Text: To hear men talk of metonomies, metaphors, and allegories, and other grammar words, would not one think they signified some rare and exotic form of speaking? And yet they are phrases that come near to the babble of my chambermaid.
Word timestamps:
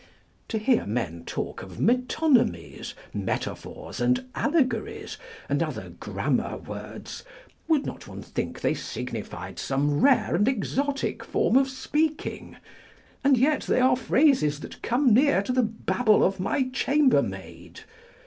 To 0.47 0.57
hear 0.57 0.87
men 0.87 1.25
talk 1.25 1.61
of 1.61 1.79
metonomies, 1.79 2.95
metaphors, 3.13 4.01
and 4.01 4.25
allegories, 4.33 5.19
and 5.47 5.61
other 5.61 5.91
grammar 5.91 6.57
words, 6.57 7.23
would 7.67 7.85
not 7.85 8.07
one 8.07 8.23
think 8.23 8.61
they 8.61 8.73
signified 8.73 9.59
some 9.59 9.99
rare 10.01 10.33
and 10.33 10.47
exotic 10.47 11.23
form 11.23 11.55
of 11.55 11.69
speaking? 11.69 12.57
And 13.23 13.37
yet 13.37 13.61
they 13.67 13.79
are 13.79 13.95
phrases 13.95 14.59
that 14.61 14.81
come 14.81 15.13
near 15.13 15.43
to 15.43 15.53
the 15.53 15.61
babble 15.61 16.23
of 16.23 16.39
my 16.39 16.69
chambermaid. 16.73 17.81